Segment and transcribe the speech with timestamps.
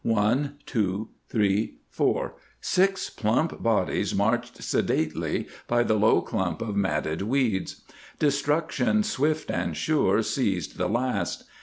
[0.03, 7.83] One, two, three, four—six plump bodies marched sedately by the low clump of matted weeds.
[8.17, 11.43] Destruction swift and sure seized the last.